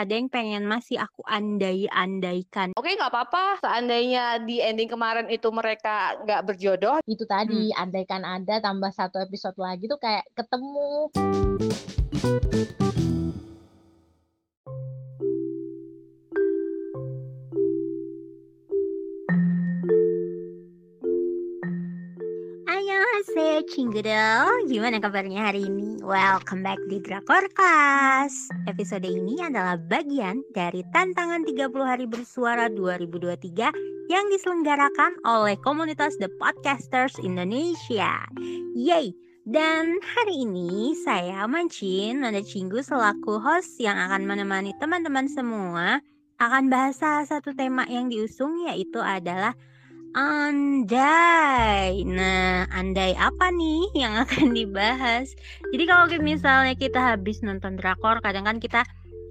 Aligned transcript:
ada 0.00 0.16
yang 0.16 0.32
pengen 0.32 0.64
masih 0.64 0.96
aku 0.96 1.20
andai-andaikan. 1.28 2.72
Oke, 2.72 2.96
nggak 2.96 3.12
apa-apa. 3.12 3.60
Seandainya 3.60 4.40
di 4.40 4.64
ending 4.64 4.88
kemarin 4.88 5.28
itu 5.28 5.52
mereka 5.52 6.16
nggak 6.24 6.48
berjodoh. 6.48 7.04
Itu 7.04 7.28
tadi, 7.28 7.68
hmm. 7.68 7.76
andaikan 7.76 8.24
ada 8.24 8.64
tambah 8.64 8.88
satu 8.96 9.20
episode 9.20 9.60
lagi 9.60 9.84
tuh 9.84 10.00
kayak 10.00 10.24
ketemu. 10.32 11.12
Annyeonghaseyo 23.20 23.60
Cinggedel 23.68 24.48
Gimana 24.64 24.96
kabarnya 24.96 25.52
hari 25.52 25.68
ini? 25.68 26.00
Welcome 26.00 26.64
back 26.64 26.80
di 26.88 27.04
Drakor 27.04 27.52
Class 27.52 28.48
Episode 28.64 29.04
ini 29.04 29.36
adalah 29.44 29.76
bagian 29.76 30.40
dari 30.56 30.80
tantangan 30.96 31.44
30 31.44 31.68
hari 31.84 32.08
bersuara 32.08 32.72
2023 32.72 34.08
Yang 34.08 34.24
diselenggarakan 34.32 35.20
oleh 35.28 35.52
komunitas 35.60 36.16
The 36.16 36.32
Podcasters 36.40 37.20
Indonesia 37.20 38.24
Yay! 38.72 39.12
Dan 39.44 40.00
hari 40.00 40.48
ini 40.48 40.96
saya 41.04 41.44
Mancin 41.44 42.24
Nanda 42.24 42.40
Cinggu 42.40 42.80
selaku 42.80 43.36
host 43.36 43.76
yang 43.84 44.00
akan 44.00 44.24
menemani 44.24 44.72
teman-teman 44.80 45.28
semua 45.28 46.00
Akan 46.40 46.72
bahas 46.72 46.96
satu 47.04 47.52
tema 47.52 47.84
yang 47.84 48.08
diusung 48.08 48.64
yaitu 48.64 48.96
adalah 48.96 49.52
Andai. 50.10 52.02
Nah, 52.02 52.66
andai 52.74 53.14
apa 53.14 53.54
nih 53.54 53.86
yang 53.94 54.18
akan 54.18 54.50
dibahas? 54.50 55.30
Jadi 55.70 55.84
kalau 55.86 56.10
misalnya 56.18 56.74
kita 56.74 57.14
habis 57.14 57.38
nonton 57.46 57.78
drakor, 57.78 58.18
kadang 58.18 58.42
kan 58.42 58.58
kita 58.58 58.82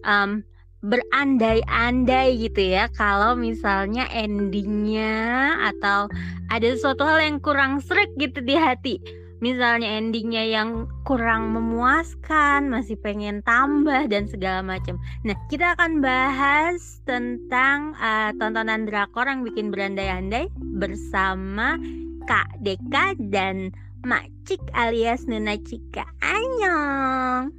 um, 0.08 0.40
berandai-andai 0.80 2.40
gitu 2.40 2.80
ya. 2.80 2.88
Kalau 2.96 3.36
misalnya 3.36 4.08
endingnya 4.08 5.60
atau 5.68 6.08
ada 6.48 6.68
sesuatu 6.71 7.04
hal 7.04 7.20
yang 7.27 7.43
kurang 7.43 7.84
serik 7.84 8.16
gitu 8.16 8.40
di 8.40 8.55
hati 8.55 8.96
misalnya 9.40 9.99
endingnya 9.99 10.43
yang 10.43 10.87
kurang 11.07 11.55
memuaskan, 11.55 12.68
masih 12.68 12.99
pengen 12.99 13.43
tambah 13.43 14.07
dan 14.12 14.27
segala 14.27 14.63
macam. 14.63 14.99
Nah, 15.23 15.35
kita 15.48 15.76
akan 15.76 16.04
bahas 16.04 17.04
tentang 17.07 17.96
uh, 17.99 18.31
tontonan 18.40 18.87
drakor 18.87 19.27
yang 19.27 19.43
bikin 19.43 19.71
berandai-andai 19.71 20.51
bersama 20.79 21.79
Kak 22.27 22.62
Deka 22.62 23.18
dan 23.31 23.71
Mak 24.05 24.31
Cik 24.48 24.62
alias 24.76 25.27
Nuna 25.27 25.59
Cika. 25.59 26.07
Annyeong. 26.24 27.51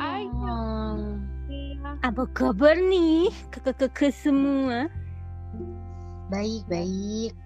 Annyeong. 0.00 1.00
Apa 2.00 2.24
kabar 2.32 2.78
nih? 2.80 3.28
Ke-ke-ke 3.52 4.08
semua. 4.08 4.88
Baik, 6.32 6.64
baik. 6.64 7.41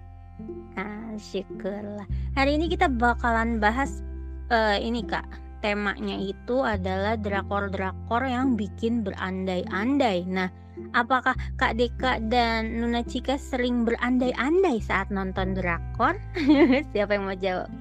Ah, 0.77 1.17
syukurlah. 1.17 2.05
Hari 2.37 2.61
ini 2.61 2.69
kita 2.69 2.85
bakalan 2.85 3.57
bahas 3.57 4.05
uh, 4.53 4.77
ini 4.77 5.01
Kak. 5.01 5.25
Temanya 5.65 6.13
itu 6.21 6.61
adalah 6.61 7.17
drakor-drakor 7.17 8.21
yang 8.21 8.53
bikin 8.53 9.01
berandai-andai. 9.01 10.29
Nah, 10.29 10.53
apakah 10.93 11.33
Kak 11.57 11.81
Deka 11.81 12.21
dan 12.29 12.77
Nuna 12.77 13.01
Cika 13.01 13.41
sering 13.41 13.81
berandai-andai 13.81 14.77
saat 14.77 15.09
nonton 15.09 15.57
drakor? 15.57 16.13
Siapa 16.93 17.17
yang 17.17 17.25
mau 17.25 17.33
jawab? 17.33 17.73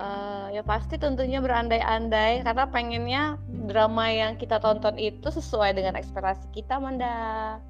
Uh, 0.00 0.48
ya 0.56 0.64
pasti 0.64 0.96
tentunya 0.96 1.44
berandai-andai 1.44 2.40
karena 2.40 2.64
pengennya 2.72 3.22
drama 3.68 4.08
yang 4.08 4.40
kita 4.40 4.56
tonton 4.56 4.96
itu 4.96 5.28
sesuai 5.28 5.76
dengan 5.76 6.00
ekspektasi 6.00 6.48
kita, 6.56 6.80
Manda. 6.80 7.60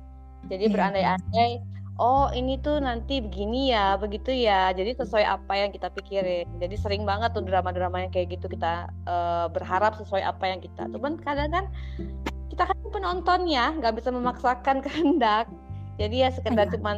Jadi 0.47 0.71
iya, 0.71 0.73
berandai-andai 0.73 1.80
oh 2.01 2.33
ini 2.33 2.57
tuh 2.57 2.81
nanti 2.81 3.21
begini 3.21 3.71
ya 3.77 4.01
begitu 4.01 4.33
ya. 4.33 4.73
Jadi 4.73 4.97
sesuai 4.97 5.23
apa 5.23 5.53
yang 5.53 5.71
kita 5.71 5.93
pikirin. 5.93 6.49
Jadi 6.57 6.75
sering 6.81 7.05
banget 7.05 7.37
tuh 7.37 7.45
drama-drama 7.45 8.09
yang 8.09 8.11
kayak 8.11 8.41
gitu 8.41 8.49
kita 8.49 8.89
uh, 9.05 9.47
berharap 9.53 9.95
sesuai 10.01 10.25
apa 10.25 10.45
yang 10.49 10.65
kita. 10.65 10.89
Cuman 10.89 11.21
kadang 11.21 11.53
kan 11.53 11.65
kita 12.49 12.65
kan 12.65 12.79
penontonnya 12.89 13.77
nggak 13.79 14.01
bisa 14.01 14.09
memaksakan 14.09 14.81
kehendak. 14.89 15.47
Jadi 16.01 16.25
ya 16.25 16.33
sekedar 16.33 16.73
iya. 16.73 16.73
cuman 16.81 16.97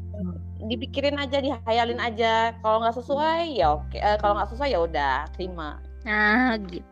dipikirin 0.70 1.18
aja 1.18 1.42
dihayalin 1.42 1.98
aja. 1.98 2.54
Kalau 2.62 2.78
nggak 2.86 2.96
sesuai 3.02 3.58
ya 3.58 3.82
oke. 3.82 3.98
Uh, 3.98 4.16
kalau 4.22 4.38
nggak 4.38 4.54
sesuai 4.54 4.70
ya 4.70 4.80
udah 4.86 5.16
terima. 5.34 5.82
Nah 6.06 6.54
gitu. 6.70 6.86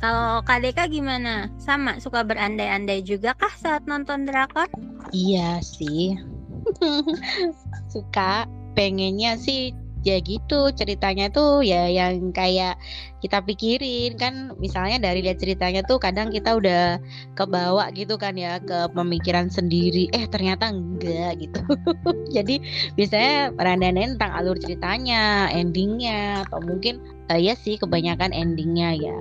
Kalau 0.00 0.40
Kak 0.48 0.64
Deka 0.64 0.88
gimana? 0.88 1.52
Sama 1.60 2.00
suka 2.00 2.24
berandai-andai 2.24 3.04
juga 3.04 3.36
kah 3.36 3.52
saat 3.60 3.84
nonton 3.84 4.24
drakor? 4.24 4.72
Iya 5.12 5.60
sih 5.60 6.31
suka 7.92 8.48
pengennya 8.72 9.36
sih 9.36 9.76
ya 10.02 10.18
gitu 10.18 10.74
ceritanya 10.74 11.30
tuh 11.30 11.62
ya 11.62 11.86
yang 11.86 12.34
kayak 12.34 12.78
kita 13.22 13.38
pikirin. 13.42 14.18
Kan 14.18 14.58
misalnya 14.58 14.98
dari 14.98 15.22
lihat 15.22 15.38
ceritanya 15.38 15.86
tuh 15.86 16.02
kadang 16.02 16.28
kita 16.34 16.58
udah 16.58 16.98
kebawa 17.38 17.88
gitu 17.94 18.18
kan 18.18 18.34
ya 18.34 18.58
ke 18.58 18.90
pemikiran 18.92 19.48
sendiri. 19.48 20.10
Eh 20.10 20.26
ternyata 20.26 20.74
enggak 20.74 21.38
gitu. 21.38 21.62
Jadi 22.36 22.60
biasanya 22.98 23.54
perandanan 23.54 24.18
tentang 24.18 24.32
alur 24.34 24.58
ceritanya 24.58 25.48
endingnya 25.54 26.42
atau 26.46 26.58
mungkin 26.60 26.98
uh, 27.30 27.38
ya 27.38 27.54
sih 27.54 27.78
kebanyakan 27.78 28.34
endingnya 28.34 28.98
ya. 28.98 29.20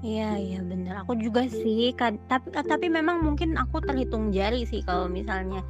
Iya 0.00 0.30
iya 0.36 0.60
bener. 0.64 1.00
Aku 1.04 1.16
juga 1.16 1.48
sih 1.48 1.92
kan 1.96 2.20
tapi 2.28 2.52
tapi 2.52 2.86
memang 2.92 3.24
mungkin 3.24 3.56
aku 3.56 3.80
terhitung 3.84 4.32
jari 4.32 4.64
sih 4.68 4.84
kalau 4.84 5.08
misalnya 5.08 5.64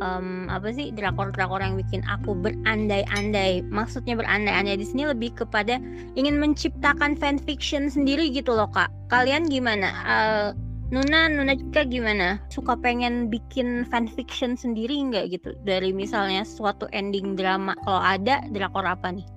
um, 0.00 0.46
apa 0.52 0.72
sih 0.72 0.92
drakor-drakor 0.92 1.60
yang 1.60 1.76
bikin 1.76 2.04
aku 2.06 2.36
berandai-andai. 2.36 3.64
Maksudnya 3.68 4.18
berandai-andai 4.18 4.78
di 4.78 4.86
sini 4.86 5.08
lebih 5.08 5.34
kepada 5.34 5.80
ingin 6.14 6.38
menciptakan 6.38 7.16
fanfiction 7.16 7.88
sendiri 7.88 8.28
gitu 8.32 8.54
loh 8.54 8.68
kak. 8.70 8.92
Kalian 9.08 9.48
gimana? 9.48 9.88
Uh, 10.04 10.48
Nuna, 10.88 11.28
Nuna 11.28 11.52
juga 11.52 11.84
gimana? 11.84 12.40
Suka 12.48 12.72
pengen 12.72 13.28
bikin 13.28 13.84
fanfiction 13.92 14.56
sendiri 14.56 14.96
nggak 15.12 15.36
gitu? 15.36 15.52
Dari 15.68 15.92
misalnya 15.92 16.48
suatu 16.48 16.88
ending 16.96 17.36
drama. 17.36 17.76
Kalau 17.84 18.00
ada, 18.00 18.40
drakor 18.56 18.88
apa 18.88 19.12
nih? 19.12 19.28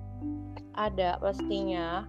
Ada 0.72 1.20
pastinya 1.20 2.08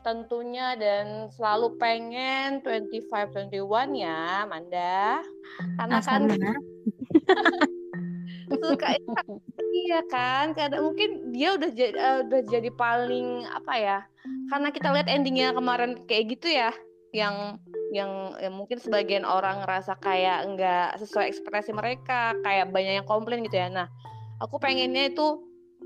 tentunya 0.00 0.74
dan 0.78 1.28
selalu 1.32 1.76
pengen 1.80 2.60
25 2.64 3.08
21 3.52 3.92
ya, 3.96 4.44
Manda. 4.48 5.22
Karena 5.78 5.98
kan 6.02 6.22
suka 8.62 8.88
iya 9.74 10.00
kan? 10.06 10.54
Kadang 10.54 10.92
mungkin 10.92 11.34
dia 11.34 11.58
udah 11.58 11.70
jadi 11.70 11.94
uh, 11.96 12.18
udah 12.26 12.42
jadi 12.46 12.70
paling 12.74 13.46
apa 13.50 13.74
ya 13.78 13.98
karena 14.50 14.68
kita 14.70 14.88
lihat 14.94 15.08
endingnya 15.10 15.54
kemarin 15.54 16.02
kayak 16.06 16.38
gitu 16.38 16.48
ya 16.50 16.70
yang 17.14 17.58
yang 17.94 18.34
ya 18.42 18.50
mungkin 18.50 18.82
sebagian 18.82 19.22
orang 19.22 19.62
ngerasa 19.62 19.96
kayak 20.02 20.46
nggak 20.52 20.98
sesuai 21.00 21.30
ekspektasi 21.30 21.70
mereka 21.72 22.34
kayak 22.42 22.74
banyak 22.74 23.00
yang 23.02 23.08
komplain 23.08 23.46
gitu 23.46 23.56
ya. 23.56 23.70
Nah 23.70 23.88
aku 24.42 24.58
pengennya 24.58 25.08
itu 25.14 25.40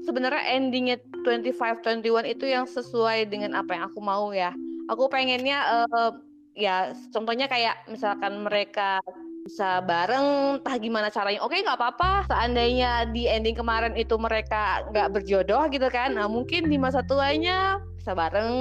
sebenarnya 0.05 0.43
endingnya 0.57 0.97
25 1.25 2.03
21 2.03 2.35
itu 2.35 2.45
yang 2.49 2.65
sesuai 2.65 3.29
dengan 3.29 3.57
apa 3.57 3.77
yang 3.77 3.85
aku 3.89 4.01
mau 4.01 4.33
ya. 4.33 4.53
Aku 4.91 5.07
pengennya 5.07 5.87
uh, 5.87 6.11
ya 6.57 6.93
contohnya 7.15 7.47
kayak 7.47 7.87
misalkan 7.87 8.43
mereka 8.43 8.99
bisa 9.47 9.81
bareng 9.85 10.61
entah 10.61 10.77
gimana 10.77 11.09
caranya. 11.09 11.41
Oke 11.45 11.61
nggak 11.61 11.79
apa-apa. 11.79 12.29
Seandainya 12.29 13.09
di 13.09 13.25
ending 13.29 13.57
kemarin 13.57 13.97
itu 13.97 14.17
mereka 14.21 14.85
nggak 14.93 15.21
berjodoh 15.21 15.69
gitu 15.73 15.89
kan 15.89 16.13
nah 16.13 16.27
mungkin 16.29 16.69
di 16.69 16.77
masa 16.77 17.05
tuanya 17.05 17.81
bisa 17.97 18.13
bareng. 18.13 18.53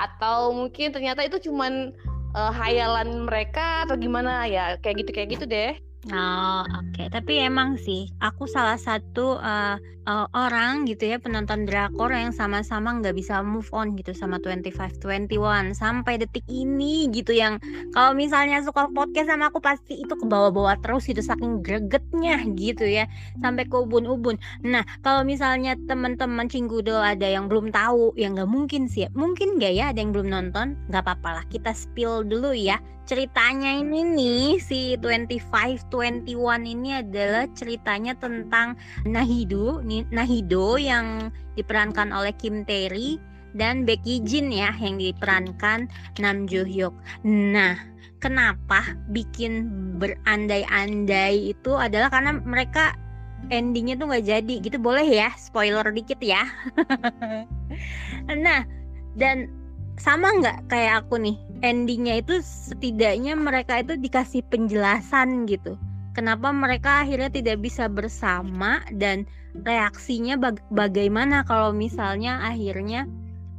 Atau 0.00 0.56
mungkin 0.56 0.92
ternyata 0.92 1.24
itu 1.24 1.50
cuman 1.50 1.92
uh, 2.34 2.52
hayalan 2.52 3.26
mereka 3.26 3.86
atau 3.86 3.96
gimana 3.98 4.46
ya 4.46 4.76
kayak 4.80 5.06
gitu 5.06 5.10
kayak 5.12 5.28
gitu 5.38 5.44
deh 5.46 5.72
Oh, 6.08 6.64
oke. 6.64 7.12
Tapi 7.12 7.44
emang 7.44 7.76
sih, 7.76 8.08
aku 8.24 8.48
salah 8.48 8.80
satu 8.80 9.36
uh, 9.36 9.76
uh, 10.08 10.26
orang 10.32 10.88
gitu 10.88 11.12
ya 11.12 11.20
penonton 11.20 11.68
drakor 11.68 12.08
yang 12.08 12.32
sama-sama 12.32 12.96
nggak 12.98 13.12
bisa 13.12 13.44
move 13.44 13.68
on 13.76 13.92
gitu 14.00 14.16
sama 14.16 14.40
2521 14.40 15.28
sampai 15.76 16.14
detik 16.16 16.46
ini 16.48 17.10
gitu 17.12 17.36
yang 17.36 17.60
kalau 17.92 18.16
misalnya 18.16 18.64
suka 18.64 18.88
podcast 18.90 19.28
sama 19.28 19.52
aku 19.52 19.60
pasti 19.60 20.00
itu 20.00 20.14
ke 20.16 20.24
bawah-bawah 20.24 20.80
terus 20.80 21.04
itu 21.10 21.20
saking 21.20 21.60
gregetnya 21.60 22.40
gitu 22.56 22.88
ya 22.88 23.04
sampai 23.44 23.68
ke 23.68 23.76
ubun-ubun. 23.76 24.40
Nah, 24.64 24.82
kalau 25.04 25.20
misalnya 25.20 25.76
teman-teman 25.84 26.48
Cinggudel 26.48 26.98
ada 26.98 27.28
yang 27.28 27.46
belum 27.46 27.70
tahu, 27.70 28.16
ya 28.16 28.32
nggak 28.32 28.48
mungkin 28.48 28.88
sih. 28.88 29.06
Ya. 29.06 29.08
Mungkin 29.12 29.60
nggak 29.60 29.72
ya 29.76 29.84
ada 29.92 29.98
yang 30.00 30.16
belum 30.16 30.28
nonton? 30.32 30.80
Nggak 30.88 31.02
apa-apa 31.06 31.30
lah, 31.40 31.44
kita 31.52 31.76
spill 31.76 32.24
dulu 32.24 32.56
ya 32.56 32.80
ceritanya 33.10 33.74
ini 33.82 34.06
nih 34.06 34.46
si 34.62 34.94
2521 35.02 36.30
ini 36.62 37.02
adalah 37.02 37.50
ceritanya 37.58 38.14
tentang 38.14 38.78
Nahido 39.02 39.82
Nahido 40.14 40.78
yang 40.78 41.34
diperankan 41.58 42.14
oleh 42.14 42.30
Kim 42.38 42.62
Terry 42.62 43.18
dan 43.58 43.82
Becky 43.82 44.22
Jin 44.22 44.54
ya 44.54 44.70
yang 44.78 45.02
diperankan 45.02 45.90
Nam 46.22 46.46
Joo 46.46 46.62
Hyuk. 46.62 46.94
Nah, 47.26 47.74
kenapa 48.22 48.94
bikin 49.10 49.66
berandai-andai 49.98 51.50
itu 51.50 51.74
adalah 51.74 52.14
karena 52.14 52.38
mereka 52.38 52.94
endingnya 53.50 53.98
tuh 53.98 54.06
nggak 54.06 54.26
jadi 54.28 54.54
gitu 54.62 54.78
boleh 54.78 55.02
ya 55.02 55.32
spoiler 55.34 55.88
dikit 55.90 56.20
ya 56.20 56.44
nah 58.44 58.62
dan 59.16 59.48
sama 60.00 60.32
nggak 60.40 60.72
kayak 60.72 61.04
aku 61.04 61.20
nih? 61.20 61.36
Endingnya 61.60 62.24
itu 62.24 62.40
setidaknya 62.40 63.36
mereka 63.36 63.84
itu 63.84 64.00
dikasih 64.00 64.40
penjelasan 64.48 65.44
gitu. 65.44 65.76
Kenapa 66.16 66.50
mereka 66.50 67.04
akhirnya 67.04 67.28
tidak 67.28 67.60
bisa 67.60 67.86
bersama 67.86 68.80
dan 68.96 69.28
reaksinya 69.60 70.40
baga 70.40 70.62
bagaimana 70.72 71.44
kalau 71.44 71.70
misalnya 71.70 72.40
akhirnya 72.40 73.04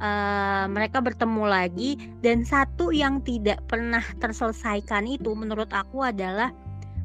uh, 0.02 0.66
mereka 0.66 0.98
bertemu 0.98 1.44
lagi 1.46 1.90
dan 2.20 2.42
satu 2.42 2.90
yang 2.90 3.22
tidak 3.22 3.62
pernah 3.70 4.02
terselesaikan 4.18 5.06
itu 5.06 5.32
menurut 5.32 5.70
aku 5.70 6.02
adalah 6.02 6.50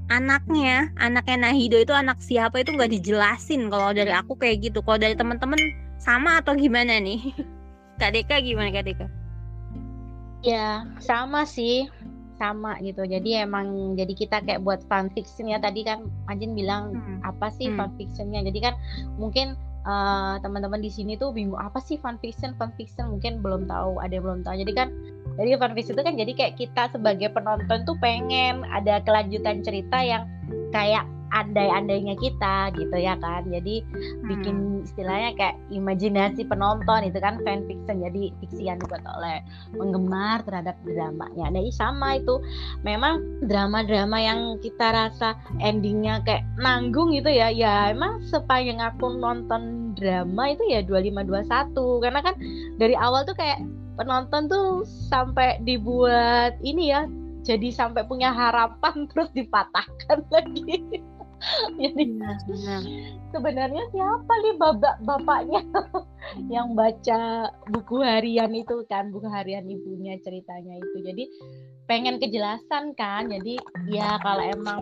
anaknya. 0.09 0.89
Anaknya 0.97 1.47
Nahido 1.47 1.77
itu 1.77 1.93
anak 1.93 2.19
siapa 2.25 2.65
itu 2.65 2.73
nggak 2.73 2.91
dijelasin 2.91 3.69
kalau 3.69 3.93
dari 3.93 4.11
aku 4.11 4.33
kayak 4.33 4.73
gitu. 4.73 4.81
Kalau 4.81 4.97
dari 4.97 5.13
teman-teman 5.13 5.61
sama 6.01 6.41
atau 6.41 6.57
gimana 6.57 6.97
nih? 6.97 7.37
Kak 8.01 8.13
Deka 8.17 8.41
gimana 8.41 8.73
Kak 8.73 8.85
Deka? 8.89 9.26
Ya 10.45 10.85
sama 11.01 11.45
sih. 11.47 11.89
Sama 12.37 12.77
gitu. 12.85 13.01
Jadi 13.01 13.33
emang 13.41 13.97
jadi 13.97 14.13
kita 14.13 14.45
kayak 14.45 14.61
buat 14.61 14.85
fan 14.85 15.09
fiction 15.13 15.49
ya. 15.49 15.57
Tadi 15.57 15.81
kan 15.81 16.05
Anjin 16.29 16.53
bilang 16.53 16.93
hmm. 16.93 17.25
apa 17.25 17.49
sih 17.49 17.69
hmm. 17.69 17.77
fan 17.81 17.91
fictionnya 17.97 18.45
jadi 18.45 18.71
kan 18.71 18.73
mungkin 19.17 19.57
uh, 19.89 20.37
teman-teman 20.45 20.77
di 20.83 20.93
sini 20.93 21.17
tuh 21.17 21.33
bingung 21.33 21.57
apa 21.57 21.81
sih 21.81 21.97
fan 21.97 22.21
fiction 22.21 22.53
fan 22.61 22.69
fiction 22.77 23.09
mungkin 23.09 23.41
belum 23.41 23.65
tahu 23.65 23.97
ada 24.03 24.13
yang 24.13 24.25
belum 24.25 24.41
tahu. 24.45 24.53
Jadi 24.61 24.73
kan 24.77 24.93
jadi 25.41 25.57
fan 25.57 25.73
fiction 25.73 25.97
itu 25.97 26.05
kan 26.05 26.15
jadi 26.17 26.31
kayak 26.37 26.53
kita 26.61 26.83
sebagai 26.93 27.29
penonton 27.33 27.79
tuh 27.89 27.97
pengen 27.97 28.61
ada 28.69 29.01
kelanjutan 29.01 29.65
cerita 29.65 29.97
yang 30.05 30.29
kayak 30.69 31.09
andai-andainya 31.31 32.15
kita 32.19 32.71
gitu 32.75 32.97
ya 32.97 33.15
kan. 33.19 33.47
Jadi 33.47 33.83
bikin 34.27 34.81
hmm. 34.81 34.85
istilahnya 34.87 35.31
kayak 35.35 35.55
imajinasi 35.73 36.47
penonton 36.47 37.07
itu 37.07 37.19
kan 37.19 37.39
fan 37.43 37.65
fiction 37.65 38.03
jadi 38.03 38.31
fiksi 38.43 38.63
yang 38.67 38.77
dibuat 38.79 39.03
oleh 39.05 39.43
penggemar 39.75 40.43
terhadap 40.47 40.75
dramanya. 40.83 41.51
Nah 41.51 41.63
sama 41.73 42.19
itu. 42.19 42.39
Memang 42.85 43.43
drama-drama 43.45 44.17
yang 44.21 44.39
kita 44.63 44.93
rasa 44.93 45.35
endingnya 45.59 46.23
kayak 46.23 46.47
nanggung 46.59 47.11
gitu 47.11 47.27
ya. 47.27 47.51
Ya 47.51 47.91
emang 47.91 48.23
sepanjang 48.27 48.79
aku 48.83 49.17
nonton 49.17 49.93
drama 49.97 50.53
itu 50.53 50.63
ya 50.69 50.85
2521 50.85 52.03
karena 52.05 52.19
kan 52.21 52.35
dari 52.77 52.93
awal 52.93 53.25
tuh 53.25 53.33
kayak 53.33 53.59
penonton 53.97 54.45
tuh 54.45 54.85
sampai 54.85 55.57
dibuat 55.65 56.53
ini 56.61 56.93
ya 56.93 57.09
jadi 57.41 57.73
sampai 57.73 58.05
punya 58.05 58.29
harapan 58.29 59.03
terus 59.11 59.33
dipatahkan 59.33 60.21
lagi 60.29 61.01
Jadi 61.81 62.03
benar, 62.17 62.37
sebenarnya 63.29 63.83
siapa 63.93 64.33
nih 64.41 64.55
bapak 64.57 64.95
bapaknya 65.05 65.61
yang 66.53 66.73
baca 66.73 67.51
buku 67.69 68.01
harian 68.01 68.51
itu 68.57 68.83
kan 68.89 69.13
buku 69.13 69.29
harian 69.29 69.65
ibunya 69.69 70.17
ceritanya 70.25 70.81
itu. 70.81 70.97
Jadi 71.05 71.23
pengen 71.85 72.17
kejelasan 72.17 72.97
kan. 72.97 73.29
Jadi 73.29 73.61
ya 73.89 74.17
kalau 74.19 74.43
emang 74.43 74.81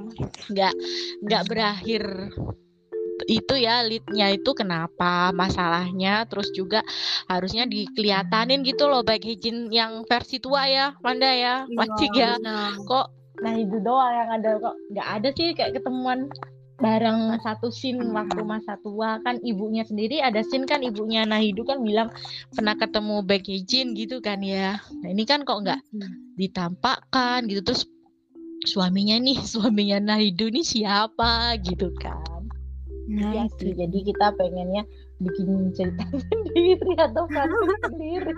nggak 0.50 0.74
nggak 1.28 1.44
berakhir 1.52 2.04
itu 3.26 3.56
ya 3.56 3.80
leadnya 3.88 4.36
itu 4.36 4.52
kenapa 4.52 5.32
masalahnya 5.32 6.28
terus 6.28 6.52
juga 6.52 6.84
harusnya 7.32 7.64
dikelihatanin 7.64 8.62
gitu 8.68 8.92
loh 8.92 9.08
baik 9.08 9.24
Hijin 9.24 9.72
yang 9.72 10.04
versi 10.04 10.38
tua 10.44 10.68
ya 10.68 10.92
Wanda 11.00 11.32
ya 11.32 11.56
Wajik 11.72 12.12
iya, 12.12 12.36
ya 12.36 12.76
kok 12.84 13.08
nah 13.44 13.54
itu 13.56 13.78
doang 13.84 14.14
yang 14.14 14.30
ada 14.32 14.50
kok. 14.60 14.76
Nggak 14.92 15.08
ada 15.08 15.30
sih 15.36 15.48
kayak 15.56 15.72
ketemuan 15.82 16.30
bareng 16.76 17.40
satu 17.40 17.72
scene 17.72 18.00
waktu 18.12 18.42
masa 18.44 18.76
tua. 18.84 19.20
Kan 19.24 19.40
ibunya 19.44 19.84
sendiri 19.88 20.20
ada 20.20 20.44
scene 20.44 20.68
kan 20.68 20.84
ibunya 20.84 21.24
Nahidu 21.24 21.64
kan 21.64 21.80
bilang 21.84 22.12
pernah 22.52 22.76
ketemu 22.76 23.24
Baek 23.24 23.48
Jin 23.68 23.96
gitu 23.96 24.20
kan 24.20 24.44
ya. 24.44 24.80
Nah 25.04 25.10
ini 25.10 25.24
kan 25.24 25.44
kok 25.44 25.60
nggak 25.64 25.82
ditampakkan 26.40 27.48
gitu. 27.48 27.62
Terus 27.64 27.88
suaminya 28.68 29.20
nih 29.20 29.40
suaminya 29.52 30.00
Nahidu 30.00 30.52
nih 30.52 30.66
siapa 30.66 31.56
gitu 31.64 31.92
kan. 32.00 32.48
Nah, 33.06 33.38
ya 33.38 33.46
sih 33.62 33.70
jadi 33.70 34.02
kita 34.02 34.34
pengennya 34.34 34.82
bikin 35.22 35.72
cerita 35.78 36.04
sendiri 36.26 36.92
atau 36.98 37.30
sendiri 37.86 38.34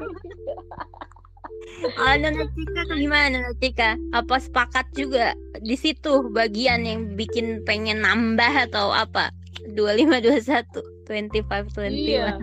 Oh, 1.83 2.15
Nona 2.17 2.47
Cika 2.57 2.81
gimana 2.95 3.37
Nona 3.37 3.53
Cika? 3.61 3.99
Apa 4.15 4.41
sepakat 4.41 4.87
juga 4.97 5.37
di 5.61 5.77
situ 5.77 6.25
bagian 6.33 6.87
yang 6.87 7.13
bikin 7.13 7.61
pengen 7.67 8.01
nambah 8.01 8.71
atau 8.71 8.89
apa? 8.89 9.29
2521, 9.75 10.81
2521. 11.05 11.91
Iya. 11.91 12.39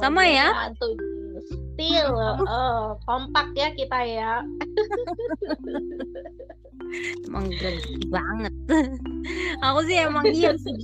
Sama 0.00 0.26
ya? 0.26 0.72
Still 1.72 2.12
uh, 2.44 2.98
kompak 3.08 3.56
ya 3.56 3.72
kita 3.72 4.00
ya. 4.04 4.32
emang 7.26 7.48
banget. 8.12 8.52
Aku 9.64 9.80
sih 9.88 9.96
emang 9.96 10.28
iya 10.28 10.52
sih 10.58 10.74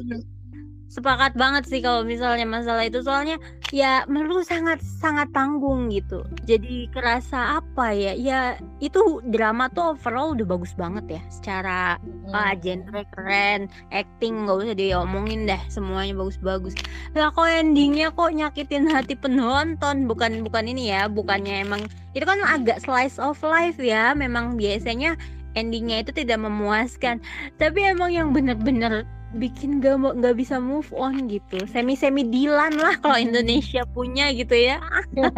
sepakat 0.98 1.38
banget 1.38 1.64
sih 1.70 1.78
kalau 1.78 2.02
misalnya 2.02 2.42
masalah 2.42 2.82
itu. 2.82 2.98
Soalnya 3.06 3.38
ya 3.70 4.02
menurut 4.10 4.42
sangat 4.42 4.82
sangat 4.82 5.30
tanggung 5.30 5.86
gitu. 5.94 6.26
Jadi 6.44 6.90
kerasa 6.90 7.62
apa 7.62 7.94
ya? 7.94 8.12
Ya 8.18 8.40
itu 8.82 9.22
drama 9.30 9.70
tuh 9.70 9.94
overall 9.94 10.34
udah 10.34 10.46
bagus 10.46 10.74
banget 10.74 11.18
ya. 11.18 11.22
Secara 11.30 12.02
hmm. 12.02 12.34
uh, 12.34 12.54
genre 12.58 13.02
keren 13.14 13.70
acting 13.94 14.44
nggak 14.44 14.58
usah 14.66 14.74
diomongin 14.74 15.46
deh. 15.46 15.62
Semuanya 15.70 16.18
bagus-bagus. 16.18 16.74
Ya 17.14 17.30
kok 17.30 17.46
endingnya 17.46 18.10
kok 18.10 18.34
nyakitin 18.34 18.90
hati 18.90 19.14
penonton? 19.14 20.10
Bukan 20.10 20.42
bukan 20.42 20.66
ini 20.66 20.90
ya. 20.90 21.06
Bukannya 21.06 21.62
emang 21.62 21.86
itu 22.18 22.26
kan 22.26 22.42
agak 22.42 22.82
slice 22.82 23.22
of 23.22 23.38
life 23.46 23.78
ya. 23.78 24.10
Memang 24.18 24.58
biasanya 24.58 25.14
endingnya 25.54 26.02
itu 26.02 26.10
tidak 26.10 26.42
memuaskan. 26.42 27.22
Tapi 27.56 27.78
emang 27.86 28.10
yang 28.10 28.34
bener-bener 28.34 29.06
bikin 29.36 29.84
gak 29.84 30.00
mau 30.00 30.16
nggak 30.16 30.36
bisa 30.40 30.56
move 30.56 30.88
on 30.96 31.28
gitu. 31.28 31.60
Semi 31.68 31.92
semi 31.98 32.24
Dilan 32.24 32.80
lah 32.80 32.96
kalau 33.04 33.20
Indonesia 33.20 33.84
punya 33.92 34.32
gitu 34.32 34.56
ya. 34.56 34.80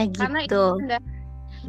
Eh 0.00 0.08
gitu. 0.08 0.24
karena 0.24 0.40
itu 0.48 0.64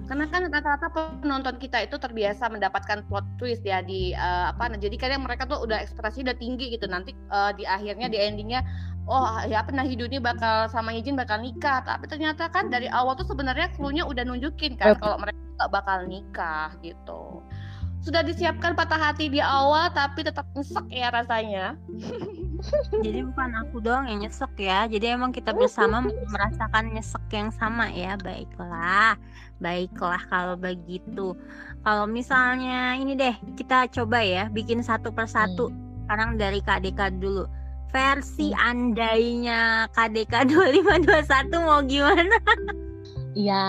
karena 0.08 0.26
kan 0.32 0.48
rata-rata 0.48 0.88
penonton 1.20 1.60
kita 1.60 1.84
itu 1.84 2.00
terbiasa 2.00 2.48
mendapatkan 2.48 3.04
plot 3.12 3.28
twist 3.36 3.68
ya 3.68 3.84
di 3.84 4.16
uh, 4.16 4.56
apa 4.56 4.72
nah 4.72 4.80
jadi 4.80 4.96
kadang 4.96 5.28
mereka 5.28 5.44
tuh 5.44 5.60
udah 5.60 5.84
ekspektasi 5.84 6.24
udah 6.24 6.38
tinggi 6.40 6.72
gitu. 6.72 6.88
Nanti 6.88 7.12
uh, 7.28 7.52
di 7.52 7.68
akhirnya 7.68 8.08
di 8.08 8.16
endingnya 8.24 8.64
oh 9.12 9.44
ya 9.44 9.60
pernah 9.68 9.84
hidup 9.84 10.08
ini 10.08 10.24
bakal 10.24 10.72
sama 10.72 10.96
izin 10.96 11.20
bakal 11.20 11.44
nikah. 11.44 11.84
Tapi 11.84 12.08
ternyata 12.08 12.48
kan 12.48 12.72
dari 12.72 12.88
awal 12.88 13.20
tuh 13.20 13.28
sebenarnya 13.28 13.76
clue-nya 13.76 14.08
udah 14.08 14.24
nunjukin 14.24 14.80
kan 14.80 14.96
kalau 15.04 15.20
mereka 15.20 15.44
gak 15.60 15.72
bakal 15.76 15.98
nikah 16.08 16.72
gitu 16.80 17.44
sudah 18.04 18.20
disiapkan 18.20 18.76
patah 18.76 19.00
hati 19.00 19.32
di 19.32 19.40
awal 19.40 19.88
tapi 19.96 20.28
tetap 20.28 20.44
nyesek 20.52 20.84
ya 20.92 21.08
rasanya. 21.08 21.80
Jadi 23.00 23.24
bukan 23.32 23.50
aku 23.64 23.80
doang 23.80 24.12
yang 24.12 24.28
nyesek 24.28 24.52
ya. 24.60 24.84
Jadi 24.92 25.16
emang 25.16 25.32
kita 25.32 25.56
bersama 25.56 26.04
merasakan 26.04 26.92
nyesek 26.92 27.24
yang 27.32 27.48
sama 27.56 27.88
ya. 27.96 28.20
Baiklah. 28.20 29.16
Baiklah 29.64 30.20
kalau 30.28 30.60
begitu. 30.60 31.32
Kalau 31.84 32.04
misalnya 32.04 33.00
ini 33.00 33.16
deh 33.16 33.36
kita 33.56 33.88
coba 33.88 34.20
ya 34.20 34.52
bikin 34.52 34.84
satu 34.84 35.16
persatu. 35.16 35.72
Hmm. 35.72 36.04
Sekarang 36.04 36.30
dari 36.36 36.60
KDK 36.60 37.24
dulu. 37.24 37.48
Versi 37.94 38.52
andainya 38.58 39.88
KDK 39.96 40.50
2521 40.52 41.56
mau 41.68 41.80
gimana? 41.86 42.38
Ya 43.34 43.66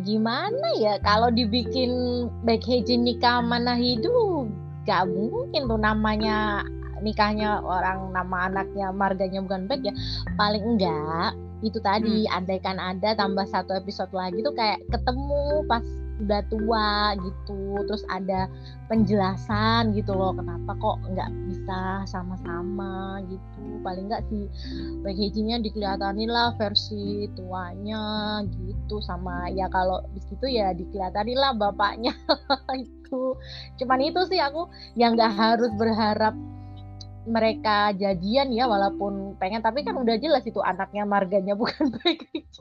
gimana 0.00 0.68
ya 0.80 0.96
kalau 1.04 1.28
dibikin 1.28 1.92
Baekhaji 2.44 2.96
nikah 2.96 3.44
mana 3.44 3.76
hidup 3.76 4.48
gak 4.88 5.04
mungkin 5.08 5.68
tuh 5.68 5.80
namanya 5.80 6.64
nikahnya 7.04 7.60
orang 7.62 8.10
nama 8.10 8.48
anaknya 8.48 8.90
marganya 8.90 9.44
bukan 9.44 9.68
baik 9.68 9.92
ya 9.92 9.94
paling 10.34 10.64
enggak 10.64 11.36
itu 11.60 11.78
tadi 11.82 12.26
hmm. 12.26 12.34
andaikan 12.34 12.78
ada 12.78 13.18
tambah 13.18 13.44
satu 13.50 13.76
episode 13.76 14.10
lagi 14.14 14.40
tuh 14.40 14.54
kayak 14.54 14.78
ketemu 14.88 15.62
pas 15.66 15.84
udah 16.18 16.42
tua 16.50 17.14
gitu 17.20 17.82
terus 17.86 18.02
ada 18.10 18.50
penjelasan 18.90 19.94
gitu 19.94 20.16
loh 20.16 20.34
kenapa 20.34 20.74
kok 20.80 20.98
nggak 21.06 21.30
bisa 21.46 22.02
sama-sama 22.08 23.22
gitu. 23.28 23.82
Paling 23.84 24.10
nggak 24.10 24.24
si 24.26 24.48
packagingnya 25.06 25.62
dikelihatanin 25.62 26.30
lah 26.30 26.56
versi 26.58 27.30
tuanya 27.38 28.42
gitu 28.48 28.98
sama 29.04 29.46
ya 29.54 29.70
kalau 29.70 30.02
di 30.10 30.20
situ 30.26 30.46
ya 30.50 30.74
dikelihatanin 30.74 31.38
lah 31.38 31.52
bapaknya 31.54 32.12
itu 32.76 33.36
cuman 33.80 34.00
itu 34.04 34.20
sih 34.28 34.40
aku 34.40 34.68
yang 34.98 35.16
nggak 35.16 35.32
harus 35.32 35.72
berharap 35.80 36.36
mereka 37.28 37.92
jadian 37.92 38.48
ya 38.50 38.64
walaupun 38.64 39.36
pengen 39.36 39.60
tapi 39.60 39.84
kan 39.84 39.94
udah 39.94 40.16
jelas 40.16 40.40
itu 40.48 40.58
anaknya 40.64 41.04
marganya 41.04 41.52
bukan 41.52 41.92
Becky 42.00 42.48
G 42.48 42.56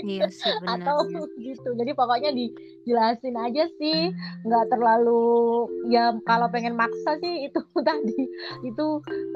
Iya 0.00 0.32
sih 0.32 0.48
atau 0.64 1.04
gitu 1.36 1.76
jadi 1.76 1.92
pokoknya 1.92 2.32
dijelasin 2.32 3.36
aja 3.36 3.68
sih 3.76 4.08
nggak 4.48 4.72
terlalu 4.72 5.68
ya 5.92 6.16
kalau 6.24 6.48
pengen 6.48 6.74
maksa 6.74 7.20
sih 7.20 7.46
itu 7.46 7.60
tadi 7.86 8.20
itu 8.64 8.86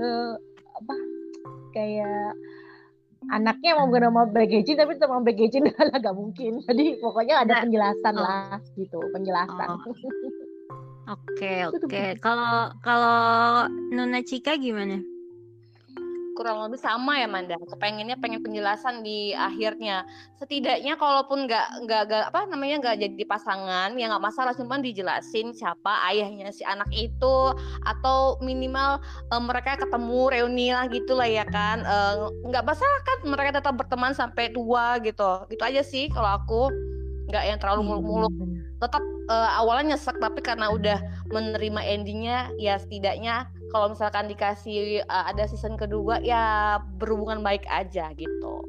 eh, 0.00 0.32
apa 0.74 0.94
kayak 1.76 2.32
anaknya 3.32 3.76
mau 3.76 3.88
gak 3.88 4.12
mau 4.12 4.26
Becky 4.28 4.76
tapi 4.76 4.96
mau 5.08 5.20
Becky 5.24 5.48
lah 5.92 6.00
gak 6.00 6.16
mungkin 6.16 6.60
jadi 6.64 7.00
pokoknya 7.00 7.44
ada 7.44 7.60
Nggak. 7.60 7.62
penjelasan 7.68 8.14
Oh. 8.16 8.24
lah 8.24 8.56
gitu 8.76 8.98
penjelasan 9.12 9.68
Oh. 9.68 9.80
Oke, 11.04 11.68
oke. 11.68 12.16
Kalau 12.24 12.72
kalau 12.80 13.68
Nuna 13.92 14.24
Cika 14.24 14.56
gimana? 14.56 15.04
kurang 16.34 16.66
lebih 16.66 16.82
sama 16.82 17.16
ya 17.22 17.30
Manda. 17.30 17.54
Kepengennya 17.56 18.18
pengen 18.18 18.42
penjelasan 18.42 19.06
di 19.06 19.30
akhirnya. 19.32 20.02
Setidaknya 20.36 20.98
kalaupun 20.98 21.46
nggak 21.46 21.86
nggak 21.86 22.34
apa 22.34 22.50
namanya 22.50 22.82
nggak 22.82 22.96
jadi 23.06 23.24
pasangan, 23.24 23.94
ya 23.94 24.10
nggak 24.10 24.24
masalah. 24.26 24.52
Cuman 24.52 24.82
dijelasin 24.82 25.54
siapa 25.54 26.02
ayahnya 26.10 26.50
si 26.50 26.66
anak 26.66 26.90
itu 26.90 27.36
atau 27.86 28.36
minimal 28.42 28.98
eh, 29.30 29.42
mereka 29.42 29.78
ketemu 29.78 30.20
reuni 30.34 30.74
lah 30.74 30.90
gitulah 30.90 31.30
ya 31.30 31.46
kan. 31.46 31.86
Eh, 31.86 32.14
nggak 32.50 32.66
masalah 32.66 33.00
kan 33.06 33.18
mereka 33.24 33.62
tetap 33.62 33.74
berteman 33.78 34.12
sampai 34.12 34.50
tua 34.50 34.98
gitu. 35.00 35.46
Gitu 35.48 35.62
aja 35.62 35.80
sih 35.86 36.10
kalau 36.10 36.34
aku 36.42 36.60
nggak 37.30 37.44
yang 37.46 37.58
terlalu 37.62 37.80
Iya, 37.80 37.88
muluk-muluk 37.88 38.32
benar. 38.34 38.53
Tetap 38.84 39.00
eh, 39.32 39.50
awalnya 39.56 39.96
nyesek 39.96 40.20
tapi 40.20 40.44
karena 40.44 40.68
udah 40.68 41.00
menerima 41.32 41.80
endingnya 41.80 42.52
ya 42.60 42.76
setidaknya 42.76 43.48
kalau 43.72 43.96
misalkan 43.96 44.28
dikasih 44.28 45.00
eh, 45.02 45.04
ada 45.08 45.48
season 45.48 45.80
kedua 45.80 46.20
ya 46.20 46.76
berhubungan 47.00 47.40
baik 47.40 47.64
aja 47.72 48.12
gitu. 48.14 48.60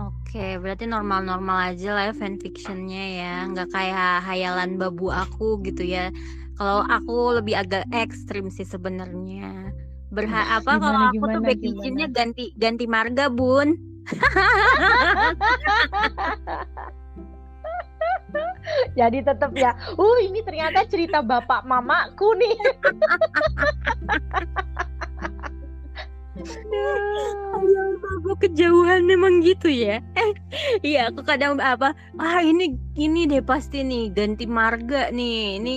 Oke, 0.00 0.56
berarti 0.62 0.86
normal-normal 0.86 1.74
aja 1.74 1.98
lah 1.98 2.04
ya 2.10 2.14
fanfictionnya 2.14 3.04
ya, 3.18 3.34
nggak 3.50 3.74
kayak 3.74 4.22
hayalan 4.22 4.78
babu 4.78 5.10
aku 5.10 5.58
gitu 5.66 5.82
ya. 5.82 6.14
Kalau 6.54 6.86
aku 6.86 7.42
lebih 7.42 7.58
agak 7.58 7.82
ekstrim 7.90 8.54
sih 8.54 8.62
sebenarnya. 8.62 9.74
Berha 10.14 10.58
apa 10.58 10.78
kalau 10.78 11.10
aku 11.10 11.26
tuh 11.26 11.42
gimana, 11.42 11.58
gimana? 11.58 11.82
Jean-nya 11.82 12.06
ganti 12.10 12.54
ganti 12.54 12.86
marga, 12.86 13.26
Bun. 13.26 13.74
jadi 18.98 19.18
tetap 19.24 19.52
ya 19.56 19.74
uh 19.96 20.18
ini 20.22 20.40
ternyata 20.42 20.86
cerita 20.86 21.22
bapak 21.22 21.64
mamaku 21.66 22.34
nih 22.38 22.56
Hayalan 26.40 27.94
babu 28.00 28.32
kejauhan 28.40 29.04
memang 29.04 29.44
gitu 29.44 29.68
ya. 29.68 30.00
Eh, 30.16 30.32
iya 30.80 31.12
aku 31.12 31.20
kadang 31.20 31.60
apa, 31.60 31.92
ah 32.16 32.40
ini 32.40 32.80
ini 32.96 33.28
deh 33.28 33.44
pasti 33.44 33.84
nih 33.84 34.08
ganti 34.14 34.48
marga 34.48 35.12
nih. 35.12 35.60
Ini 35.60 35.74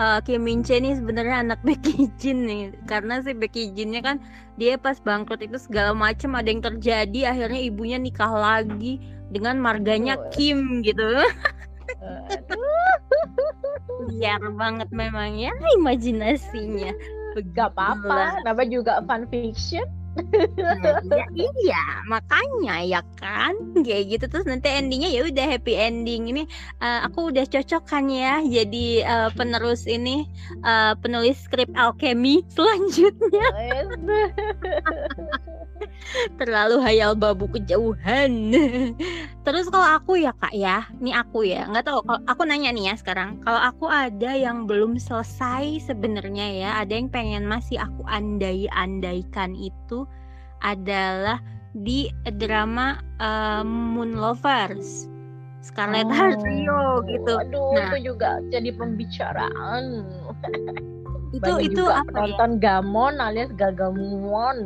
uh, 0.00 0.18
Kim 0.24 0.48
Min 0.48 0.64
Chae 0.64 0.80
nih 0.80 0.96
sebenarnya 0.96 1.44
anak 1.44 1.60
Becky 1.66 2.08
Jin 2.16 2.48
nih. 2.48 2.62
Karena 2.88 3.20
si 3.20 3.36
Becky 3.36 3.76
Jinnya 3.76 4.00
kan 4.00 4.16
dia 4.56 4.80
pas 4.80 4.96
bangkrut 4.96 5.44
itu 5.44 5.60
segala 5.60 5.92
macam 5.92 6.32
ada 6.32 6.48
yang 6.48 6.64
terjadi 6.64 7.36
akhirnya 7.36 7.60
ibunya 7.60 7.98
nikah 8.00 8.32
lagi 8.32 9.02
dengan 9.28 9.60
marganya. 9.60 10.16
Kim 10.32 10.80
gitu. 10.80 11.04
Liar 14.10 14.42
banget 14.54 14.88
memang 14.94 15.36
ya. 15.36 15.52
Imajinasinya. 15.78 16.92
gak 17.52 17.76
apa-apa. 17.76 18.40
Nama 18.48 18.62
juga 18.64 19.04
fan 19.04 19.28
fiction 19.28 19.84
Nah, 20.16 20.96
iya, 21.04 21.26
iya, 21.36 21.84
makanya 22.08 22.80
ya 22.84 23.00
kan 23.20 23.54
kayak 23.84 24.16
gitu. 24.16 24.24
Terus 24.32 24.46
nanti 24.48 24.68
endingnya 24.72 25.12
ya 25.12 25.20
udah 25.28 25.46
happy 25.56 25.76
ending. 25.76 26.32
Ini 26.32 26.42
eh, 26.80 26.98
aku 27.06 27.30
udah 27.32 27.44
cocok 27.44 27.82
kan 27.84 28.08
ya 28.08 28.40
jadi 28.42 28.86
eh, 29.04 29.28
penerus 29.36 29.84
ini 29.84 30.24
eh, 30.64 30.92
penulis 31.00 31.36
skrip 31.44 31.68
alchemy 31.76 32.42
selanjutnya. 32.52 33.46
Terlalu 36.40 36.80
hayal 36.80 37.12
babu 37.16 37.48
kejauhan. 37.52 38.52
Terus 39.44 39.68
kalau 39.68 39.88
aku 40.00 40.18
ya 40.18 40.32
kak 40.34 40.54
ya 40.56 40.88
ini 40.98 41.12
aku 41.12 41.46
ya 41.46 41.68
nggak 41.68 41.84
tahu 41.86 42.00
kalau 42.06 42.20
aku 42.26 42.42
nanya 42.48 42.72
nih 42.72 42.90
ya 42.90 42.94
sekarang 42.98 43.38
kalau 43.44 43.60
aku 43.60 43.86
ada 43.86 44.32
yang 44.34 44.64
belum 44.64 44.96
selesai 44.98 45.86
sebenarnya 45.86 46.46
ya 46.66 46.70
ada 46.82 46.96
yang 46.96 47.12
pengen 47.12 47.44
masih 47.46 47.78
aku 47.78 48.02
andai-andaikan 48.08 49.54
itu 49.54 50.05
adalah 50.66 51.38
di 51.78 52.10
drama 52.34 52.98
eh, 53.22 53.62
Moon 53.62 54.18
Lovers. 54.18 55.06
Scarlet 55.66 56.06
Heart 56.14 56.46
Trio 56.46 57.02
gitu. 57.10 57.32
Aduh 57.42 57.74
Nah. 57.74 57.90
itu 57.90 58.14
juga 58.14 58.38
jadi 58.54 58.70
pembicaraan 58.78 60.06
itu 61.34 61.42
Banyak 61.42 61.62
itu 61.66 61.82
juga 61.82 61.94
apa 62.02 62.06
ya? 62.06 62.14
penonton 62.14 62.52
gamon 62.62 63.14
alias 63.18 63.50
gagamon 63.58 64.56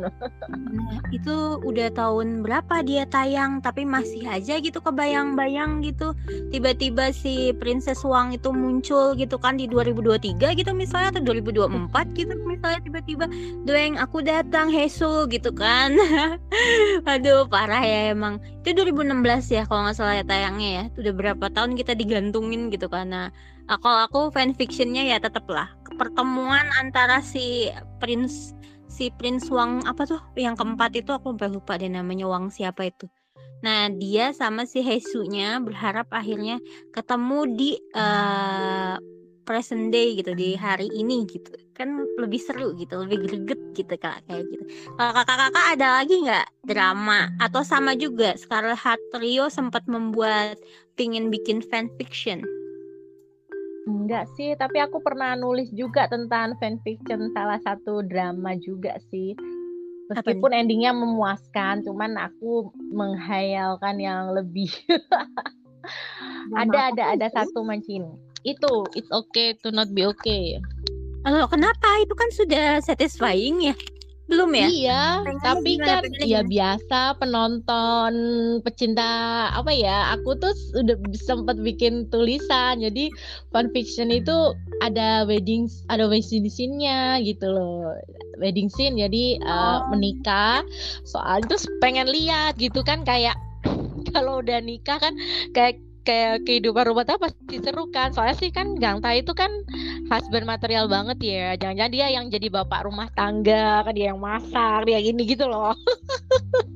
Nah, 0.71 0.99
itu 1.11 1.59
udah 1.63 1.89
tahun 1.91 2.43
berapa 2.45 2.83
dia 2.83 3.03
tayang 3.07 3.59
tapi 3.59 3.83
masih 3.83 4.23
aja 4.27 4.59
gitu 4.59 4.79
kebayang-bayang 4.79 5.83
gitu. 5.83 6.15
Tiba-tiba 6.51 7.11
si 7.11 7.51
Princess 7.59 8.03
Wang 8.07 8.35
itu 8.35 8.51
muncul 8.51 9.15
gitu 9.15 9.35
kan 9.39 9.59
di 9.59 9.67
2023 9.67 10.55
gitu 10.55 10.71
misalnya 10.71 11.17
atau 11.17 11.23
2024 11.23 11.91
gitu 12.15 12.33
misalnya 12.47 12.79
tiba-tiba 12.83 13.25
doeng 13.67 13.99
aku 13.99 14.23
datang 14.23 14.71
Hesu 14.71 15.27
gitu 15.27 15.51
kan. 15.51 15.95
Aduh 17.11 17.47
parah 17.47 17.83
ya 17.83 18.15
emang. 18.15 18.39
Itu 18.63 18.75
2016 18.85 19.55
ya 19.55 19.63
kalau 19.67 19.87
nggak 19.87 19.97
salah 19.97 20.15
ya 20.19 20.25
tayangnya 20.27 20.69
ya. 20.69 20.83
Udah 20.99 21.13
berapa 21.15 21.45
tahun 21.51 21.75
kita 21.75 21.95
digantungin 21.95 22.71
gitu 22.71 22.87
karena 22.87 23.31
kalau 23.67 24.03
aku 24.03 24.19
fanfictionnya 24.35 25.07
ya 25.07 25.17
tetep 25.19 25.47
lah 25.47 25.80
pertemuan 26.01 26.65
antara 26.81 27.21
si 27.21 27.69
Prince 28.01 28.57
si 28.89 29.13
Prince 29.13 29.53
Wang 29.53 29.85
apa 29.85 30.09
tuh 30.09 30.17
yang 30.33 30.57
keempat 30.57 30.97
itu 30.97 31.13
aku 31.13 31.37
sampai 31.37 31.53
lupa 31.53 31.77
deh 31.77 31.93
namanya 31.93 32.25
Wang 32.25 32.49
siapa 32.49 32.89
itu. 32.89 33.05
Nah 33.61 33.93
dia 33.93 34.33
sama 34.33 34.65
si 34.65 34.81
Hesunya 34.81 35.61
berharap 35.61 36.09
akhirnya 36.09 36.57
ketemu 36.89 37.39
di 37.53 37.71
eh, 37.93 38.97
present 39.45 39.93
day 39.93 40.17
gitu 40.17 40.33
di 40.33 40.57
hari 40.57 40.89
ini 40.89 41.29
gitu 41.29 41.53
kan 41.77 41.97
lebih 42.17 42.37
seru 42.41 42.73
gitu 42.77 43.05
lebih 43.05 43.25
greget 43.25 43.61
gitu 43.77 43.93
kak 44.01 44.25
kayak 44.25 44.41
gitu. 44.49 44.63
Kalau 44.97 45.11
kakak-kakak 45.13 45.65
ada 45.77 45.87
lagi 46.01 46.15
nggak 46.17 46.47
drama 46.65 47.29
atau 47.37 47.61
sama 47.61 47.93
juga 47.93 48.33
Scarlet 48.41 48.77
Heart 48.77 49.01
Trio 49.13 49.45
sempat 49.53 49.85
membuat 49.85 50.57
pingin 50.97 51.29
bikin 51.29 51.61
fanfiction. 51.61 52.41
Enggak 53.89 54.29
sih, 54.37 54.53
tapi 54.53 54.77
aku 54.77 55.01
pernah 55.01 55.33
nulis 55.33 55.73
juga 55.73 56.05
tentang 56.05 56.53
fanfiction 56.61 57.33
salah 57.33 57.57
satu 57.65 58.05
drama 58.05 58.53
juga 58.61 58.97
sih. 59.09 59.33
Meskipun 60.11 60.51
endingnya 60.51 60.91
memuaskan, 60.91 61.81
cuman 61.87 62.19
aku 62.19 62.69
menghayalkan 62.91 63.97
yang 63.97 64.35
lebih. 64.35 64.69
Ada 66.51 66.93
ada 66.93 67.03
ada 67.17 67.27
satu 67.33 67.65
mancin. 67.65 68.05
Itu 68.45 68.85
it's 68.93 69.09
okay 69.09 69.57
to 69.65 69.73
not 69.73 69.89
be 69.93 70.05
okay. 70.05 70.61
Loh, 71.25 71.45
kenapa 71.49 72.01
itu 72.01 72.13
kan 72.17 72.29
sudah 72.33 72.67
satisfying 72.81 73.71
ya? 73.71 73.75
Belum 74.31 74.47
ya? 74.55 74.67
Iya, 74.71 75.03
Pengennya 75.27 75.43
tapi 75.43 75.71
gimana? 75.75 75.87
kan 75.99 76.03
ya 76.23 76.41
biasa 76.41 76.99
penonton 77.19 78.13
pecinta 78.63 79.11
apa 79.51 79.75
ya? 79.75 80.15
Aku 80.15 80.39
tuh 80.39 80.55
udah 80.71 80.95
sempat 81.19 81.59
bikin 81.59 82.07
tulisan. 82.07 82.79
Jadi 82.79 83.11
fanfiction 83.51 84.07
itu 84.07 84.55
ada 84.79 85.27
wedding 85.27 85.67
ada 85.91 86.07
wedding 86.07 86.47
scene-nya 86.47 87.19
gitu 87.21 87.51
loh. 87.51 87.91
Wedding 88.39 88.71
scene 88.71 88.95
jadi 88.95 89.25
eh, 89.37 89.49
Oh. 89.51 89.83
menikah. 89.91 90.63
Soal 91.03 91.43
terus 91.43 91.67
pengen 91.83 92.07
lihat 92.07 92.55
gitu 92.55 92.81
kan 92.81 93.03
kayak 93.03 93.35
kalau 94.15 94.39
udah 94.39 94.63
nikah 94.63 94.97
kan 94.97 95.13
kayak 95.51 95.77
kayak 96.01 96.43
kehidupan 96.47 96.83
rumah 96.89 97.05
tangga 97.05 97.29
pasti 97.29 97.55
seru 97.61 97.85
kan 97.93 98.09
soalnya 98.15 98.35
sih 98.41 98.49
kan 98.49 98.73
Gangta 98.75 99.09
itu 99.13 99.31
kan 99.31 99.51
husband 100.09 100.45
material 100.49 100.85
banget 100.89 101.17
ya 101.21 101.43
jangan-jangan 101.61 101.93
dia 101.93 102.07
yang 102.15 102.25
jadi 102.33 102.47
bapak 102.49 102.87
rumah 102.87 103.07
tangga 103.13 103.85
kan 103.85 103.93
dia 103.93 104.13
yang 104.13 104.21
masak 104.21 104.89
dia 104.89 104.97
gini 104.99 105.21
gitu 105.25 105.45
loh 105.45 105.73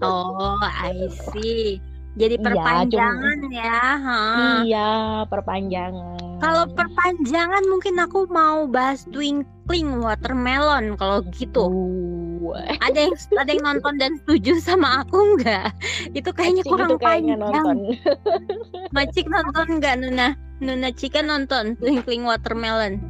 Oh, 0.01 0.59
I 0.61 0.93
see. 1.09 1.81
Jadi 2.15 2.35
Iya, 2.35 2.45
perpanjangan 2.45 3.39
ya. 3.51 3.75
ha. 3.99 4.19
iya 4.63 4.89
perpanjangan 5.27 6.39
Kalau 6.39 6.63
perpanjangan 6.71 7.63
mungkin 7.71 7.95
aku 7.99 8.27
mau 8.27 8.67
bahas 8.67 9.07
Twinkling 9.07 10.03
Watermelon 10.03 10.95
kalau 10.95 11.23
gitu. 11.31 11.71
Uh, 12.43 12.59
Ada 12.83 13.09
yang 13.09 13.15
ada 13.35 13.51
yang 13.51 13.63
nonton 13.65 13.93
dan 13.97 14.11
setuju 14.21 14.59
sama 14.61 15.01
aku 15.01 15.17
nggak? 15.39 15.71
Itu 16.17 16.29
kayaknya 16.35 16.63
kurang 16.67 16.91
itu 16.91 16.99
kayaknya 16.99 17.35
panjang. 17.35 17.41
nonton 17.41 17.77
Macik 18.95 19.27
nonton 19.27 19.83
nggak 19.83 19.99
Nuna? 19.99 20.39
Nuna 20.63 20.89
Cika 20.95 21.19
nonton 21.19 21.75
Twinkling 21.75 22.23
Watermelon. 22.23 23.03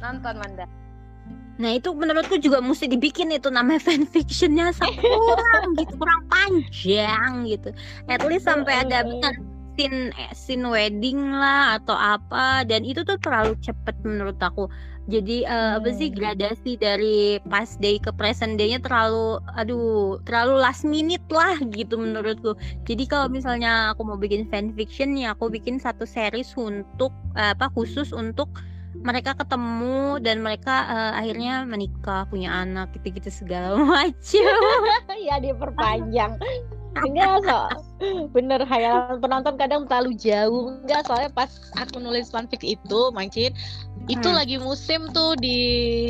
Nonton 0.00 0.34
Manda. 0.40 0.64
Nah 1.56 1.70
itu 1.72 1.92
menurutku 1.92 2.36
juga 2.40 2.60
mesti 2.64 2.88
dibikin 2.88 3.32
itu 3.32 3.48
namanya 3.52 3.80
fanfictionnya 3.92 4.72
kurang 4.76 5.76
gitu 5.76 5.92
kurang 6.00 6.22
panjang 6.32 7.32
gitu. 7.44 7.76
At 8.08 8.24
least 8.24 8.48
sampai 8.48 8.88
ada 8.88 9.04
scene 9.76 10.12
eh, 10.16 10.32
scene 10.32 10.64
wedding 10.64 11.32
lah 11.32 11.76
atau 11.80 11.96
apa 11.96 12.64
dan 12.64 12.80
itu 12.84 13.04
tuh 13.04 13.20
terlalu 13.20 13.56
cepet 13.60 13.96
menurut 14.04 14.40
aku. 14.40 14.68
Jadi 15.06 15.46
uh, 15.46 15.78
apa 15.78 15.94
sih 15.94 16.10
gradasi 16.10 16.74
dari 16.74 17.38
past 17.46 17.78
day 17.78 18.02
ke 18.02 18.10
present 18.10 18.58
day-nya 18.58 18.82
terlalu 18.82 19.38
aduh 19.54 20.18
terlalu 20.26 20.58
last 20.58 20.82
minute 20.82 21.22
lah 21.30 21.54
gitu 21.70 21.94
menurutku. 21.94 22.58
Jadi 22.90 23.06
kalau 23.06 23.30
misalnya 23.30 23.94
aku 23.94 24.02
mau 24.02 24.18
bikin 24.18 24.50
fanfiction 24.50 25.14
ya 25.14 25.30
aku 25.38 25.46
bikin 25.46 25.78
satu 25.78 26.02
series 26.02 26.50
untuk 26.58 27.14
uh, 27.38 27.54
apa 27.54 27.70
khusus 27.70 28.10
untuk 28.10 28.50
mereka 29.06 29.36
ketemu 29.38 30.18
dan 30.24 30.42
mereka 30.42 30.88
uh, 30.90 31.12
akhirnya 31.20 31.62
menikah 31.62 32.26
punya 32.26 32.50
anak 32.50 32.90
gitu-gitu 32.98 33.30
segala 33.30 33.78
macam 33.86 34.58
ya 35.22 35.38
diperpanjang. 35.38 36.34
Enggak 36.96 37.42
so 37.46 37.68
bener 38.32 38.64
hayalan 38.64 39.20
penonton 39.20 39.54
kadang 39.60 39.84
terlalu 39.84 40.16
jauh. 40.16 40.72
Enggak 40.80 41.04
soalnya 41.04 41.30
pas 41.30 41.50
aku 41.76 42.00
nulis 42.00 42.32
fanfic 42.32 42.64
itu 42.64 43.00
mancin 43.12 43.52
itu 44.06 44.28
hmm. 44.30 44.38
lagi 44.38 44.56
musim 44.62 45.10
tuh 45.10 45.34
di 45.34 45.58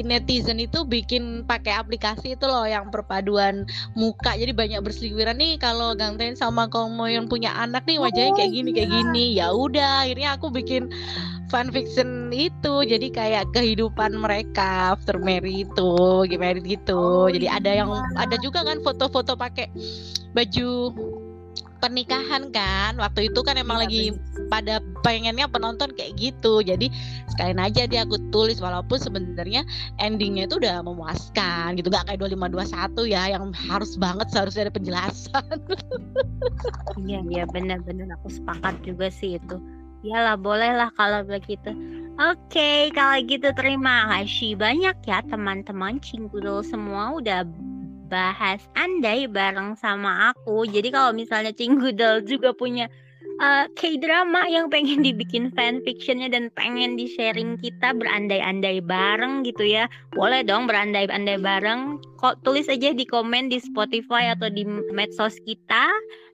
netizen 0.05 0.61
itu 0.61 0.85
bikin 0.85 1.49
pakai 1.49 1.81
aplikasi 1.81 2.37
itu 2.37 2.45
loh 2.45 2.69
yang 2.69 2.93
perpaduan 2.93 3.65
muka 3.97 4.37
jadi 4.37 4.53
banyak 4.53 4.81
berseliweran 4.85 5.41
nih 5.41 5.57
kalau 5.57 5.97
Gangten 5.97 6.37
sama 6.37 6.69
Komo 6.69 7.09
yang 7.09 7.25
punya 7.25 7.57
anak 7.57 7.89
nih 7.89 7.97
wajahnya 7.97 8.37
kayak 8.37 8.53
gini 8.53 8.71
kayak 8.77 8.91
gini 8.93 9.25
ya 9.41 9.49
udah 9.49 10.05
akhirnya 10.05 10.37
aku 10.37 10.53
bikin 10.53 10.93
fanfiction 11.49 12.29
itu 12.35 12.85
jadi 12.85 13.09
kayak 13.09 13.45
kehidupan 13.57 14.13
mereka 14.13 14.93
after 14.93 15.17
marry 15.17 15.65
itu 15.65 15.93
gimana 16.29 16.61
gitu 16.61 17.27
oh, 17.27 17.33
jadi 17.33 17.49
ada 17.49 17.71
yang 17.73 17.89
iya. 17.89 18.29
ada 18.29 18.37
juga 18.43 18.61
kan 18.67 18.83
foto-foto 18.85 19.39
pakai 19.39 19.73
baju 20.37 20.93
pernikahan 21.79 22.51
kan 22.51 22.97
waktu 22.99 23.31
itu 23.31 23.41
kan 23.45 23.55
emang 23.61 23.79
ya, 23.79 23.83
lagi 23.87 24.05
bener. 24.11 24.49
pada 24.49 24.75
pengennya 25.07 25.47
penonton 25.47 25.95
kayak 25.95 26.19
gitu. 26.19 26.59
Jadi 26.67 26.91
sekalian 27.31 27.63
aja 27.63 27.87
dia 27.87 28.03
aku 28.03 28.19
tulis 28.35 28.59
walaupun 28.59 28.99
sebenarnya 28.99 29.63
endingnya 30.03 30.51
itu 30.51 30.59
udah 30.59 30.83
memuaskan 30.83 31.79
gitu. 31.79 31.87
Gak 31.95 32.11
kayak 32.11 32.19
2521 32.27 33.07
ya 33.07 33.23
yang 33.39 33.55
harus 33.55 33.95
banget 33.95 34.27
seharusnya 34.35 34.67
ada 34.67 34.75
penjelasan. 34.75 35.57
Iya 36.97 37.21
iya 37.29 37.45
benar-benar 37.47 38.09
aku 38.19 38.33
sepakat 38.33 38.81
juga 38.83 39.13
sih 39.13 39.37
itu. 39.37 39.61
Iyalah 40.03 40.41
bolehlah 40.41 40.91
kalau 40.97 41.23
begitu. 41.29 41.71
Oke, 42.17 42.57
okay, 42.57 42.81
kalau 42.97 43.21
gitu 43.29 43.53
terima 43.53 44.09
kasih 44.09 44.57
banyak 44.57 44.97
ya 45.05 45.21
teman-teman. 45.29 46.01
Cinggudel 46.01 46.65
semua 46.65 47.21
udah 47.21 47.45
bahas 48.09 48.65
andai 48.79 49.29
bareng 49.29 49.77
sama 49.77 50.33
aku. 50.33 50.65
Jadi 50.65 50.89
kalau 50.95 51.13
misalnya 51.13 51.53
Cinggudel 51.53 52.25
juga 52.25 52.57
punya 52.57 52.89
uh, 53.41 53.67
K-drama 53.77 54.49
yang 54.49 54.73
pengen 54.73 55.05
dibikin 55.05 55.53
fanfictionnya 55.53 56.33
dan 56.33 56.49
pengen 56.55 56.97
di 56.97 57.09
sharing 57.09 57.61
kita 57.61 57.93
berandai-andai 57.97 58.81
bareng 58.85 59.45
gitu 59.45 59.65
ya. 59.65 59.89
Boleh 60.15 60.43
dong 60.43 60.69
berandai-andai 60.69 61.39
bareng. 61.41 62.01
Kok 62.21 62.43
tulis 62.45 62.69
aja 62.69 62.93
di 62.93 63.05
komen 63.05 63.53
di 63.53 63.61
Spotify 63.61 64.33
atau 64.33 64.49
di 64.49 64.65
medsos 64.93 65.37
kita. 65.45 65.89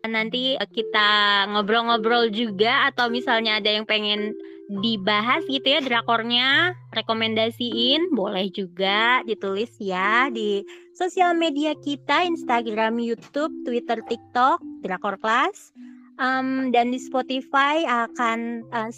Nanti 0.07 0.59
eh, 0.59 0.71
kita 0.71 1.09
ngobrol-ngobrol 1.55 2.31
juga 2.35 2.91
atau 2.91 3.11
misalnya 3.11 3.63
ada 3.63 3.71
yang 3.71 3.87
pengen 3.87 4.35
dibahas 4.81 5.45
gitu 5.53 5.69
ya 5.69 5.85
drakornya 5.85 6.73
rekomendasiin 6.97 8.15
boleh 8.15 8.49
juga 8.49 9.21
ditulis 9.29 9.69
ya 9.77 10.33
di 10.33 10.65
sosial 10.97 11.37
media 11.37 11.77
kita 11.77 12.25
Instagram, 12.25 12.97
YouTube, 12.97 13.53
Twitter, 13.69 14.01
TikTok 14.01 14.65
drakor 14.81 15.21
kelas 15.21 15.77
um, 16.23 16.71
dan 16.71 16.95
di 16.95 17.03
Spotify 17.03 17.83
akan 17.83 18.63
uh, 18.71 18.91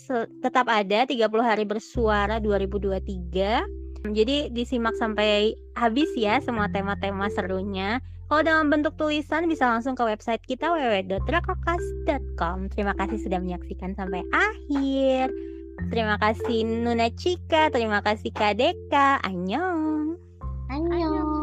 tetap 0.44 0.68
ada 0.68 1.08
30 1.08 1.24
hari 1.40 1.64
bersuara 1.64 2.36
2023 2.38 4.12
jadi 4.12 4.52
disimak 4.52 4.92
sampai 5.00 5.56
habis 5.80 6.12
ya 6.12 6.36
semua 6.44 6.68
tema-tema 6.68 7.32
serunya 7.32 8.04
kalau 8.28 8.44
dalam 8.44 8.68
bentuk 8.72 8.96
tulisan 9.00 9.48
bisa 9.48 9.68
langsung 9.68 9.94
ke 9.96 10.04
website 10.04 10.40
kita 10.48 10.72
www.drakokas.com. 10.72 12.68
Terima 12.72 12.94
kasih 12.96 13.18
sudah 13.20 13.38
menyaksikan 13.40 13.94
sampai 13.94 14.24
akhir. 14.32 15.30
Terima 15.92 16.16
kasih 16.16 16.64
Nuna 16.64 17.12
Cika, 17.12 17.68
terima 17.68 18.00
kasih 18.00 18.32
Kak 18.32 18.56
Deka. 18.56 19.20
Annyeong. 19.22 20.16
Annyeong. 20.72 21.33